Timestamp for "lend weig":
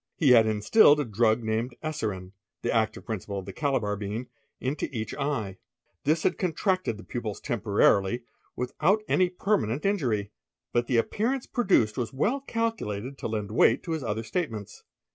13.27-13.83